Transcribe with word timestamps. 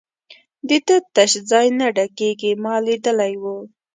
د 0.67 0.69
ده 0.87 0.97
تش 1.15 1.31
ځای 1.49 1.67
نه 1.79 1.87
ډکېږي، 1.97 2.51
ما 2.63 2.75
لیدلی 2.85 3.33
وو. 3.41 3.57